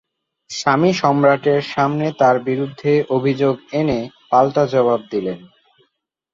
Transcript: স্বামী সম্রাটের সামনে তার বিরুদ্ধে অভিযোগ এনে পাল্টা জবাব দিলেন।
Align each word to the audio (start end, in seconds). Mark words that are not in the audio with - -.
স্বামী 0.49 0.91
সম্রাটের 0.93 1.61
সামনে 1.73 2.07
তার 2.19 2.35
বিরুদ্ধে 2.39 2.91
অভিযোগ 3.09 3.55
এনে 3.73 3.99
পাল্টা 4.31 4.63
জবাব 4.73 5.01
দিলেন। 5.11 5.39